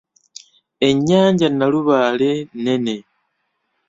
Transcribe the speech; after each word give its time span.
Ennyanja 0.87 1.47
Nalubaale 1.49 2.31
nnene. 2.61 2.95